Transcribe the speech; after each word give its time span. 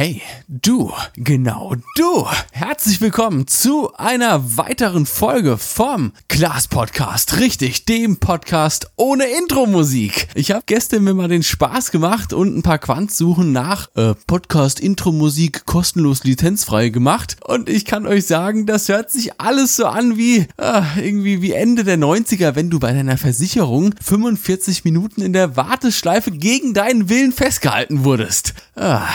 Hey, 0.00 0.22
du, 0.46 0.92
genau 1.16 1.74
du. 1.96 2.24
Herzlich 2.52 3.00
willkommen 3.00 3.48
zu 3.48 3.92
einer 3.96 4.56
weiteren 4.56 5.06
Folge 5.06 5.58
vom 5.58 6.12
Klaas 6.28 6.68
Podcast. 6.68 7.40
Richtig, 7.40 7.84
dem 7.84 8.18
Podcast 8.18 8.92
ohne 8.94 9.24
Intro-Musik. 9.24 10.28
Ich 10.36 10.52
habe 10.52 10.62
gestern 10.66 11.02
mir 11.02 11.14
mal 11.14 11.26
den 11.26 11.42
Spaß 11.42 11.90
gemacht 11.90 12.32
und 12.32 12.56
ein 12.56 12.62
paar 12.62 12.78
Quantsuchen 12.78 13.50
nach 13.50 13.88
äh, 13.96 14.14
Podcast-Intro-Musik 14.28 15.66
kostenlos 15.66 16.22
lizenzfrei 16.22 16.90
gemacht. 16.90 17.36
Und 17.44 17.68
ich 17.68 17.84
kann 17.84 18.06
euch 18.06 18.24
sagen, 18.24 18.66
das 18.66 18.88
hört 18.88 19.10
sich 19.10 19.40
alles 19.40 19.74
so 19.74 19.86
an 19.86 20.16
wie 20.16 20.46
äh, 20.58 20.82
irgendwie 21.02 21.42
wie 21.42 21.54
Ende 21.54 21.82
der 21.82 21.98
90er, 21.98 22.54
wenn 22.54 22.70
du 22.70 22.78
bei 22.78 22.92
deiner 22.92 23.18
Versicherung 23.18 23.92
45 24.00 24.84
Minuten 24.84 25.22
in 25.22 25.32
der 25.32 25.56
Warteschleife 25.56 26.30
gegen 26.30 26.72
deinen 26.72 27.08
Willen 27.08 27.32
festgehalten 27.32 28.04
wurdest. 28.04 28.54
Ah 28.76 29.08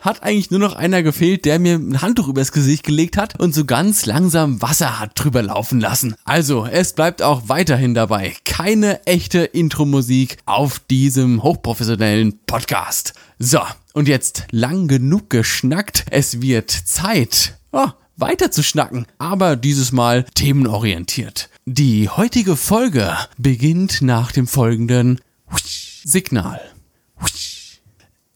hat 0.00 0.22
eigentlich 0.22 0.50
nur 0.50 0.60
noch 0.60 0.74
einer 0.74 1.02
gefehlt, 1.02 1.44
der 1.44 1.58
mir 1.58 1.74
ein 1.74 2.02
Handtuch 2.02 2.28
übers 2.28 2.52
Gesicht 2.52 2.84
gelegt 2.84 3.16
hat 3.16 3.40
und 3.40 3.54
so 3.54 3.64
ganz 3.64 4.06
langsam 4.06 4.62
Wasser 4.62 5.00
hat 5.00 5.12
drüber 5.14 5.42
laufen 5.42 5.80
lassen. 5.80 6.14
Also, 6.24 6.66
es 6.66 6.92
bleibt 6.92 7.22
auch 7.22 7.48
weiterhin 7.48 7.94
dabei. 7.94 8.36
Keine 8.44 9.04
echte 9.06 9.40
Intro-Musik 9.40 10.38
auf 10.46 10.78
diesem 10.78 11.42
hochprofessionellen 11.42 12.38
Podcast. 12.46 13.14
So, 13.38 13.60
und 13.92 14.08
jetzt 14.08 14.44
lang 14.50 14.88
genug 14.88 15.30
geschnackt. 15.30 16.04
Es 16.10 16.40
wird 16.40 16.70
Zeit. 16.70 17.58
Oh, 17.72 17.88
weiter 18.16 18.50
zu 18.50 18.62
schnacken, 18.62 19.06
aber 19.18 19.56
dieses 19.56 19.92
Mal 19.92 20.24
themenorientiert. 20.34 21.50
Die 21.64 22.08
heutige 22.08 22.56
Folge 22.56 23.16
beginnt 23.38 24.02
nach 24.02 24.32
dem 24.32 24.46
folgenden 24.46 25.20
Signal. 26.04 26.60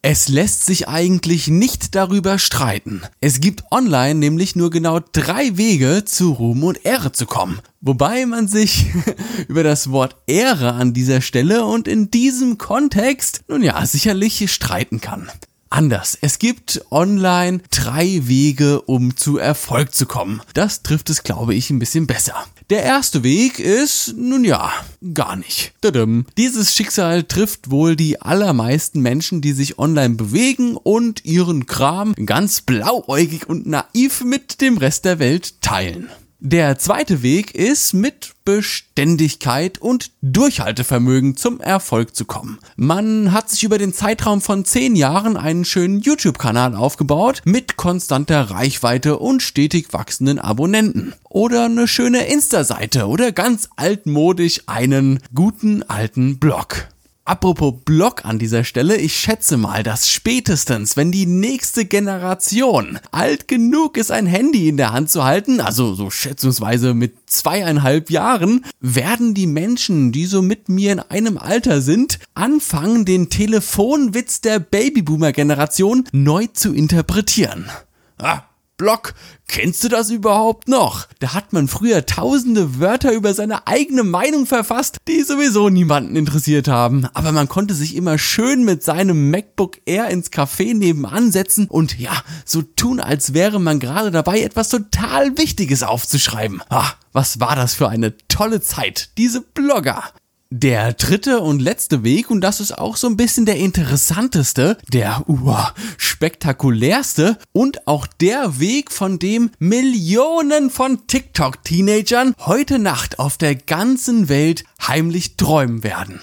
Es 0.02 0.28
lässt 0.28 0.64
sich 0.64 0.88
eigentlich 0.88 1.48
nicht 1.48 1.94
darüber 1.94 2.38
streiten. 2.38 3.02
Es 3.20 3.38
gibt 3.38 3.64
online 3.70 4.14
nämlich 4.14 4.56
nur 4.56 4.70
genau 4.70 5.00
drei 5.12 5.58
Wege 5.58 6.06
zu 6.06 6.32
Ruhm 6.32 6.64
und 6.64 6.86
Ehre 6.86 7.12
zu 7.12 7.26
kommen. 7.26 7.60
Wobei 7.82 8.24
man 8.24 8.48
sich 8.48 8.86
über 9.48 9.62
das 9.62 9.90
Wort 9.90 10.16
Ehre 10.26 10.72
an 10.72 10.94
dieser 10.94 11.20
Stelle 11.20 11.66
und 11.66 11.86
in 11.86 12.10
diesem 12.10 12.56
Kontext 12.56 13.42
nun 13.46 13.62
ja 13.62 13.84
sicherlich 13.84 14.50
streiten 14.50 15.02
kann. 15.02 15.30
Anders. 15.72 16.18
Es 16.20 16.40
gibt 16.40 16.84
online 16.90 17.60
drei 17.70 18.22
Wege, 18.26 18.82
um 18.82 19.16
zu 19.16 19.38
Erfolg 19.38 19.94
zu 19.94 20.04
kommen. 20.04 20.42
Das 20.52 20.82
trifft 20.82 21.10
es, 21.10 21.22
glaube 21.22 21.54
ich, 21.54 21.70
ein 21.70 21.78
bisschen 21.78 22.08
besser. 22.08 22.34
Der 22.70 22.82
erste 22.82 23.22
Weg 23.22 23.60
ist, 23.60 24.14
nun 24.16 24.44
ja, 24.44 24.72
gar 25.14 25.36
nicht. 25.36 25.72
Dadum. 25.80 26.26
Dieses 26.36 26.74
Schicksal 26.74 27.22
trifft 27.22 27.70
wohl 27.70 27.94
die 27.94 28.20
allermeisten 28.20 29.00
Menschen, 29.00 29.42
die 29.42 29.52
sich 29.52 29.78
online 29.78 30.16
bewegen 30.16 30.76
und 30.76 31.24
ihren 31.24 31.66
Kram 31.66 32.14
ganz 32.26 32.62
blauäugig 32.62 33.48
und 33.48 33.66
naiv 33.66 34.24
mit 34.24 34.60
dem 34.60 34.76
Rest 34.76 35.04
der 35.04 35.20
Welt 35.20 35.60
teilen. 35.62 36.10
Der 36.42 36.78
zweite 36.78 37.22
Weg 37.22 37.54
ist 37.54 37.92
mit 37.92 38.32
Beständigkeit 38.46 39.76
und 39.76 40.10
Durchhaltevermögen 40.22 41.36
zum 41.36 41.60
Erfolg 41.60 42.16
zu 42.16 42.24
kommen. 42.24 42.58
Man 42.76 43.32
hat 43.32 43.50
sich 43.50 43.62
über 43.62 43.76
den 43.76 43.92
Zeitraum 43.92 44.40
von 44.40 44.64
zehn 44.64 44.96
Jahren 44.96 45.36
einen 45.36 45.66
schönen 45.66 46.00
YouTube-Kanal 46.00 46.74
aufgebaut 46.74 47.42
mit 47.44 47.76
konstanter 47.76 48.50
Reichweite 48.50 49.18
und 49.18 49.42
stetig 49.42 49.92
wachsenden 49.92 50.38
Abonnenten. 50.38 51.12
Oder 51.28 51.66
eine 51.66 51.86
schöne 51.86 52.26
Insta-Seite 52.26 53.06
oder 53.06 53.32
ganz 53.32 53.68
altmodisch 53.76 54.62
einen 54.66 55.20
guten 55.34 55.82
alten 55.82 56.38
Blog. 56.38 56.88
Apropos 57.24 57.74
Blog 57.84 58.24
an 58.24 58.38
dieser 58.38 58.64
Stelle, 58.64 58.96
ich 58.96 59.14
schätze 59.14 59.56
mal, 59.56 59.82
dass 59.82 60.08
spätestens, 60.08 60.96
wenn 60.96 61.12
die 61.12 61.26
nächste 61.26 61.84
Generation 61.84 62.98
alt 63.12 63.46
genug 63.46 63.96
ist, 63.96 64.10
ein 64.10 64.26
Handy 64.26 64.68
in 64.68 64.76
der 64.76 64.92
Hand 64.92 65.10
zu 65.10 65.22
halten, 65.22 65.60
also 65.60 65.94
so 65.94 66.10
schätzungsweise 66.10 66.94
mit 66.94 67.14
zweieinhalb 67.26 68.10
Jahren, 68.10 68.64
werden 68.80 69.34
die 69.34 69.46
Menschen, 69.46 70.12
die 70.12 70.26
so 70.26 70.42
mit 70.42 70.68
mir 70.68 70.92
in 70.92 71.00
einem 71.00 71.38
Alter 71.38 71.82
sind, 71.82 72.18
anfangen, 72.34 73.04
den 73.04 73.28
Telefonwitz 73.28 74.40
der 74.40 74.58
Babyboomer-Generation 74.58 76.08
neu 76.12 76.46
zu 76.52 76.72
interpretieren. 76.72 77.70
Ah, 78.18 78.42
Blog. 78.80 79.12
Kennst 79.46 79.84
du 79.84 79.88
das 79.90 80.08
überhaupt 80.08 80.66
noch? 80.66 81.06
Da 81.18 81.34
hat 81.34 81.52
man 81.52 81.68
früher 81.68 82.06
tausende 82.06 82.80
Wörter 82.80 83.12
über 83.12 83.34
seine 83.34 83.66
eigene 83.66 84.04
Meinung 84.04 84.46
verfasst, 84.46 84.96
die 85.06 85.22
sowieso 85.22 85.68
niemanden 85.68 86.16
interessiert 86.16 86.66
haben. 86.66 87.06
Aber 87.12 87.30
man 87.30 87.46
konnte 87.46 87.74
sich 87.74 87.94
immer 87.94 88.16
schön 88.16 88.64
mit 88.64 88.82
seinem 88.82 89.30
MacBook 89.30 89.80
Air 89.84 90.08
ins 90.08 90.32
Café 90.32 90.74
nebenan 90.74 91.30
setzen 91.30 91.66
und 91.68 91.98
ja, 91.98 92.22
so 92.46 92.62
tun, 92.62 93.00
als 93.00 93.34
wäre 93.34 93.60
man 93.60 93.80
gerade 93.80 94.10
dabei, 94.10 94.40
etwas 94.40 94.70
total 94.70 95.36
Wichtiges 95.36 95.82
aufzuschreiben. 95.82 96.62
Ah, 96.70 96.92
was 97.12 97.38
war 97.38 97.56
das 97.56 97.74
für 97.74 97.90
eine 97.90 98.16
tolle 98.28 98.62
Zeit, 98.62 99.10
diese 99.18 99.42
Blogger. 99.42 100.04
Der 100.52 100.94
dritte 100.94 101.38
und 101.38 101.62
letzte 101.62 102.02
Weg, 102.02 102.28
und 102.28 102.40
das 102.40 102.58
ist 102.58 102.76
auch 102.76 102.96
so 102.96 103.06
ein 103.06 103.16
bisschen 103.16 103.46
der 103.46 103.58
interessanteste, 103.58 104.78
der 104.92 105.22
uh, 105.28 105.54
spektakulärste 105.96 107.38
und 107.52 107.86
auch 107.86 108.08
der 108.08 108.58
Weg, 108.58 108.90
von 108.90 109.20
dem 109.20 109.52
Millionen 109.60 110.70
von 110.70 111.06
TikTok-Teenagern 111.06 112.34
heute 112.40 112.80
Nacht 112.80 113.20
auf 113.20 113.36
der 113.38 113.54
ganzen 113.54 114.28
Welt 114.28 114.64
heimlich 114.84 115.36
träumen 115.36 115.84
werden. 115.84 116.20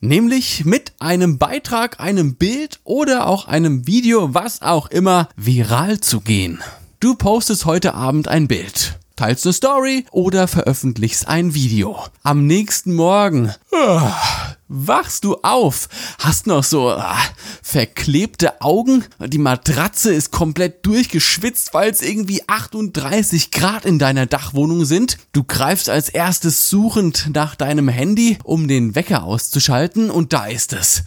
Nämlich 0.00 0.64
mit 0.64 0.94
einem 0.98 1.38
Beitrag, 1.38 2.00
einem 2.00 2.34
Bild 2.34 2.80
oder 2.82 3.28
auch 3.28 3.46
einem 3.46 3.86
Video, 3.86 4.34
was 4.34 4.60
auch 4.60 4.90
immer, 4.90 5.28
viral 5.36 6.00
zu 6.00 6.20
gehen. 6.20 6.60
Du 6.98 7.14
postest 7.14 7.64
heute 7.64 7.94
Abend 7.94 8.26
ein 8.26 8.48
Bild 8.48 8.98
teilst 9.18 9.46
eine 9.46 9.52
Story 9.52 10.06
oder 10.12 10.46
veröffentlichst 10.46 11.26
ein 11.26 11.52
Video. 11.52 11.98
Am 12.22 12.46
nächsten 12.46 12.94
Morgen 12.94 13.52
uh, 13.72 14.00
wachst 14.68 15.24
du 15.24 15.38
auf, 15.42 15.88
hast 16.20 16.46
noch 16.46 16.62
so 16.62 16.94
uh, 16.94 17.02
verklebte 17.60 18.60
Augen, 18.60 19.04
die 19.18 19.38
Matratze 19.38 20.14
ist 20.14 20.30
komplett 20.30 20.86
durchgeschwitzt, 20.86 21.74
weil 21.74 21.90
es 21.90 22.00
irgendwie 22.00 22.42
38 22.46 23.50
Grad 23.50 23.84
in 23.84 23.98
deiner 23.98 24.26
Dachwohnung 24.26 24.84
sind. 24.84 25.18
Du 25.32 25.42
greifst 25.42 25.90
als 25.90 26.08
erstes 26.08 26.70
suchend 26.70 27.30
nach 27.34 27.56
deinem 27.56 27.88
Handy, 27.88 28.38
um 28.44 28.68
den 28.68 28.94
Wecker 28.94 29.24
auszuschalten 29.24 30.10
und 30.10 30.32
da 30.32 30.46
ist 30.46 30.72
es. 30.72 31.02